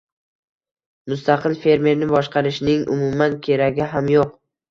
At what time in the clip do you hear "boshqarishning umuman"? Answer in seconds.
2.13-3.37